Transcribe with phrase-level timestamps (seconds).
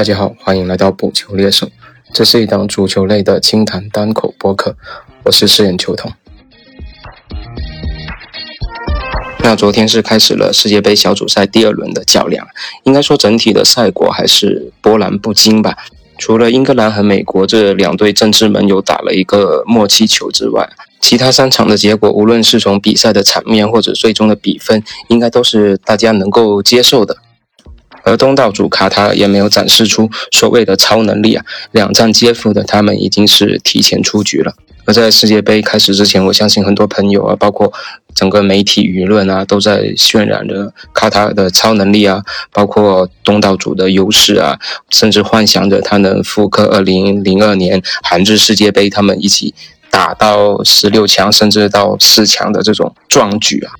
[0.00, 1.68] 大家好，欢迎来到补球猎手，
[2.14, 4.74] 这是一档足球类的轻谈单口播客，
[5.24, 6.10] 我是饰演球童。
[9.40, 12.48] 那昨天是开始了世界杯小组赛第二轮的较量，
[12.84, 15.76] 应该说整体的赛果还是波澜不惊吧。
[16.16, 20.66] 除了英格兰和美国这两队政治门友打了一个默契球之外，
[20.98, 27.18] 其他三场的结果，无论是从比赛的场面或者最终的比分，应该都是大家能够接受的。
[28.04, 34.54] 而东道主卡塔尔也没有展示出所谓的超能力啊，两战皆负的他们已经是提前出局了。
[34.86, 37.72] 而在世界杯开始之前，我相信很多朋友啊，包括
[38.14, 49.54] 整个媒体舆论啊，都在渲染着卡塔尔的超能力啊，包括东道主的优势啊，甚至幻想着他能复刻2002年韩日世界杯他们一起
[49.90, 53.72] 打到十六强甚至到四强的这种壮举啊。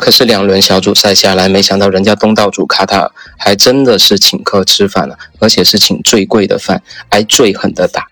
[0.00, 8.06] 可是两轮小组赛下来，没想到人家东道主卡塔尔还真的是请客吃饭了，而且是请最贵的饭，挨最狠的打。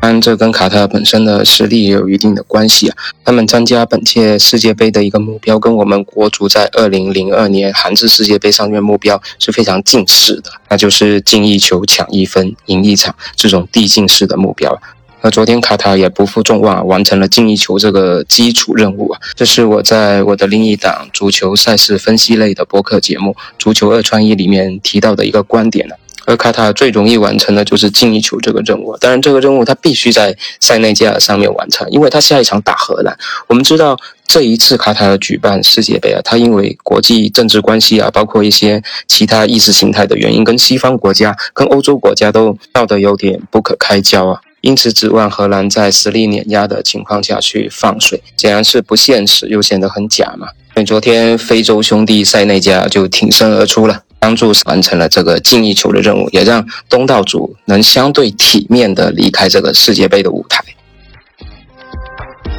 [0.00, 2.96] 当然，这跟卡塔尔本身的实力也有一定的关系啊。
[3.24, 14.76] 他们参加本届世界杯的一个目标，跟我们国足在二零零二年韩日世界杯上面目标是非常近似的，那就是进一球、抢一分、赢一场这种递进式的目标。
[15.24, 19.20] 那昨天卡塔也不负众望，完成了进一球这个基础任务啊！
[19.36, 25.94] 这是我在我的另一档足球赛事分析类的播客节目《足球二穿一》里面提到的一个观点呢。
[26.24, 28.96] 而卡塔最容易完成的就是进一球这个任务。
[28.98, 33.16] 当然，这个任务他必须在塞内加尔上面完成，因为他下一场打荷兰。
[33.46, 44.40] 我们知道这一次卡塔尔举办世界杯啊，他因为国际政治关系啊，包括一些其他意识形态的原因，跟西方国家、跟欧洲国家都闹得有点不可开交啊。
[44.62, 50.46] 因此，指望荷兰在实力碾压的情况下去放水，显然是不现实，又显得很假嘛。
[50.72, 60.64] 所以昨天非洲兄弟塞内加就挺身而出了，帮助完成了这个进一球的任务，也让东道主能相对体面的离开这个世界杯的舞台。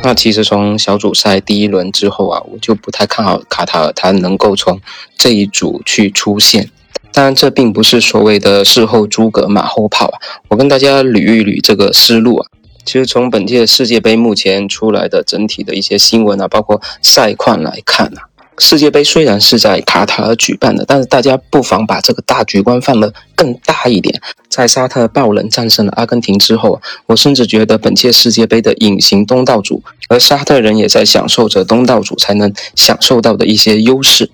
[0.04, 4.78] 那其实从小组赛第一轮之后啊，我就不太看好卡塔尔他能够从
[5.18, 6.70] 这一组去出线。
[7.12, 10.18] 当然，这并不是所谓的事后诸葛马后炮啊！
[10.48, 12.48] 我跟大家捋一捋这个思路啊。
[12.86, 18.28] 其实从本届世界杯目前出来的整体的一些新闻啊，包括赛况来看啊，
[18.58, 24.20] 世界杯虽然是在卡塔尔举办的，但是大家不妨把这个大局观放得更大一点。
[24.50, 34.32] 在沙特爆冷战胜了阿根廷之后，我甚至觉得本届世界杯的隐形东道主，而沙特人也在享受着东道主才能享受到的一些优势。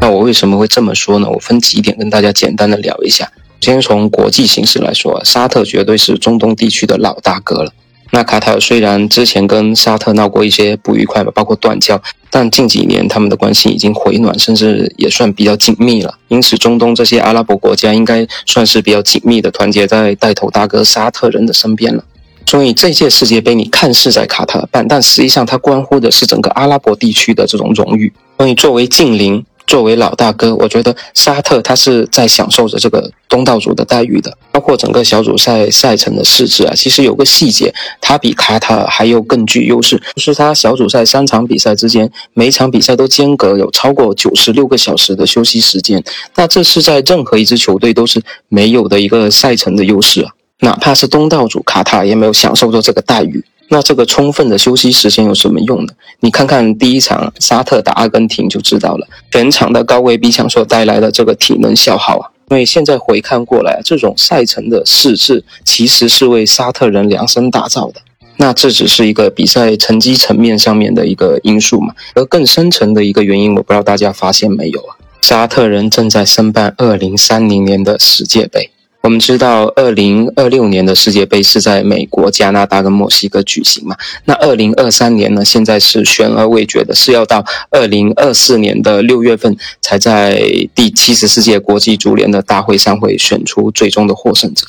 [0.00, 1.28] 那我为什么会这么说呢？
[1.30, 3.30] 我分几点跟大家简单的聊一下。
[3.60, 7.72] 先从国际形势来说，沙特绝对是中东地区的老大哥了。
[8.10, 16.12] 那卡塔尔虽然之前跟沙特闹过一些不愉快吧，包括断交，但近几年他们的关系已经回暖，甚至也算比较紧密了。
[16.28, 22.04] 因此，中东这些阿拉伯国家应该算是比较紧密的团结在带头大哥沙特人的身边了。
[22.44, 28.12] 所以这届世界杯你看似在卡塔尔办，但实际上它关乎的是整个阿拉伯地区的这种荣誉。
[28.36, 29.44] 所以作为近邻。
[29.66, 36.74] 作为老大哥，我觉得沙特他是在享受着这个东道主的待遇的，包括整个小组赛赛程的设置啊。
[36.74, 46.02] 其实有个细节，它比卡塔尔还有更具优势，就是它小组赛三场比赛之间，每场比赛都间隔有超过九十六个小时的休息时间。
[46.34, 53.44] 那这是在任何一支球队都是没有的一个赛程的优势啊，哪怕是东道主卡塔尔也没有享受到这个待遇。
[53.72, 55.94] 那这个充分的休息时间有什么用呢？
[56.20, 62.28] 你看看第一场沙特打阿根廷就知道了，全场的高位逼抢所带来的这个体能消耗啊。
[62.50, 68.02] 因为现在回看过来，这种赛程的设置其实是为沙特人量身打造的。
[68.36, 75.00] 那这只是一个比赛成绩层面上面的一个因素嘛，而更深层的一个原因，我不知道大家发现没有啊？
[75.22, 78.68] 沙特人正在申办二零三零年的世界杯。
[79.02, 83.96] 我们知道，二零二六年的世界杯是在美国、加拿大跟墨西哥举行嘛？
[84.26, 85.44] 那二零二三年呢？
[85.44, 90.40] 现在是悬而未决的，是要到二零二四年的六月份才在
[90.72, 94.66] 第七十四届国际足联的大会上会选出最终的获胜者。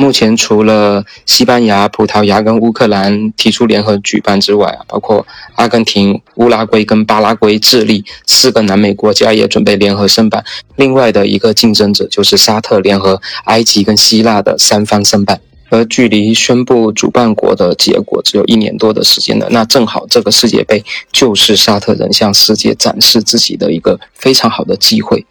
[0.00, 5.26] 目前除了西班牙、葡萄牙跟乌克兰提出联合举办之外啊，包括
[5.56, 10.42] 阿根廷、乌拉圭跟巴拉圭、智利四个南美国家也准备联合申办。
[10.76, 15.38] 另外的一个竞争者就是沙特联合埃及跟希腊的三方申办。
[15.68, 20.82] 而距离宣布主办国的结果只有一年多的时间了，那正好这个世界杯
[21.12, 25.26] 就是沙特人向世界展示自己的一个非常好的机会。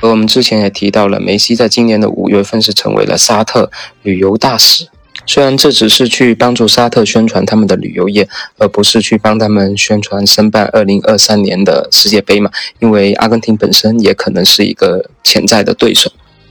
[0.00, 3.70] 而我们之前也提到了，梅西在今年的五月份是成为了沙特
[4.02, 4.86] 旅游大使。
[5.26, 16.10] 虽然这只是去帮助沙特宣传他们的旅游业，而不是去帮他们宣传申办二零二三年的世界杯嘛，因为阿根廷本身也可能是一个潜在的对手。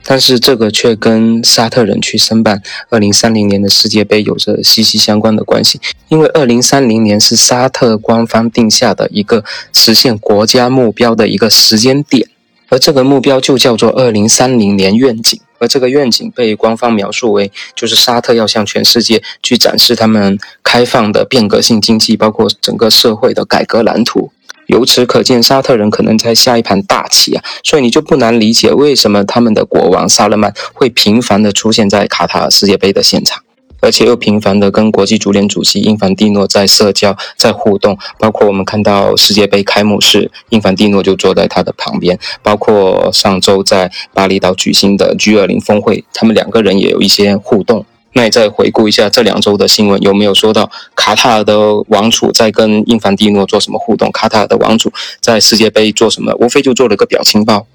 [0.09, 12.29] 但是这个却跟沙特人去申办二零三零年的世界杯有着息息相关的关系，因为二零三零年是沙特官方定下的一个实现国家目标的一个时间点，
[12.69, 15.40] 而这个目标就叫做二零三零年愿景。
[15.60, 24.31] 而这个愿景被官方描述为，就是沙特要向全世界去展示他们开放的变革性经济，包括整个社会的改革蓝图。
[24.68, 33.42] 由此可见，沙特人可能在下一盘大棋啊，所以你就不难理解为什么他们的国王萨勒曼会频繁的出现在卡塔尔世界杯的现场。
[33.79, 47.85] 而且又频繁的跟国际足联主席英凡蒂诺在社交、在互动，包括我们看到世界杯开幕式，英凡蒂诺就坐在他的旁边；包括上周在巴厘岛举行的 G20 峰会，他们两个人也有一些互动。
[48.13, 54.12] 那你再回顾一下这两周的新闻，有没有说到卡塔尔的王储在跟英凡蒂诺做什么互动？
[54.12, 54.91] 卡塔尔的王储
[55.21, 56.33] 在世界杯做什么？
[56.39, 57.68] 无非就做了个表情包。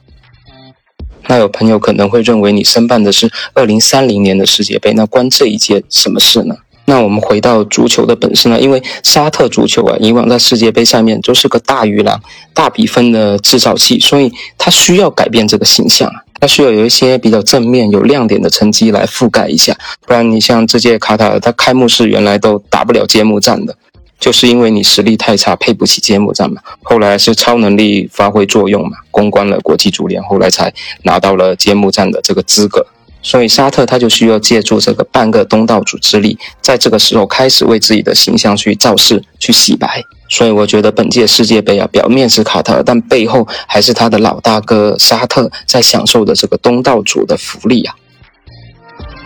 [1.28, 6.54] 那有朋友可能会认为你申办的是二零三零年的世界杯，那关这一届什么事呢？
[6.84, 8.60] 那我们回到足球的本身呢？
[8.60, 12.20] 因为沙特足球啊，以往在世界杯上面就是个大鱼狼、
[12.52, 16.10] 大比分的制造器，所以它需要改变这个形象，
[16.40, 23.76] 它需要有一些比较正面、有亮点的成绩来覆盖一下，不然你像这届卡塔尔，它开幕式原来都打不了揭幕战的。
[24.22, 26.62] 就是因为你实力太差，配不起揭幕战嘛。
[26.84, 30.72] 后来是超能力发挥作用嘛，攻关了国际足联，后来才
[31.02, 32.86] 拿到了揭幕战的这个资格。
[33.20, 40.00] 所以沙特他就需要借助这个半个东道主之力，在这个时候开始为自己的形象去造势、去洗白。
[40.28, 47.92] 所以我觉得本届世界杯啊，表面是卡特，但背后还是他的老大哥沙特在享受的这个东道主的福利啊。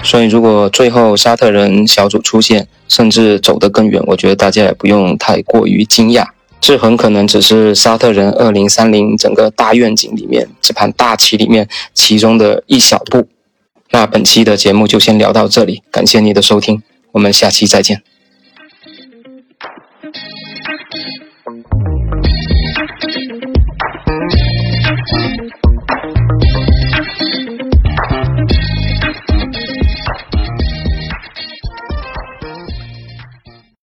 [0.07, 6.25] 所以如果最后沙特人小组出线甚至走得更远我觉得大家也不用太过于惊讶。
[6.61, 13.29] 这很可能只是沙特人二零三零整个大愿景里面这盘大棋里面其中的一小步。
[13.91, 16.83] 那本期的节目就先聊到这里感谢你的收听
[17.13, 18.03] 我们下期再见。